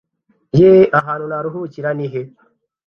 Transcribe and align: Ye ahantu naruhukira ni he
Ye 0.59 0.71
ahantu 0.99 1.25
naruhukira 1.29 1.89
ni 1.97 2.07
he 2.11 2.21